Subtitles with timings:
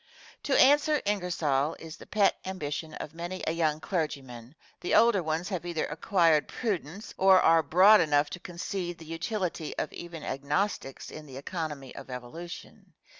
[0.45, 5.49] "To answer Ingersoll" is the pet ambition of many a young clergyman the older ones
[5.49, 11.11] have either acquired prudence or are broad enough to concede the utility of even Agnostics
[11.11, 12.93] in the economy of evolution.